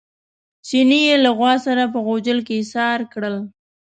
[0.67, 3.35] چیني یې له غوا سره په غوجل کې ایسار کړل.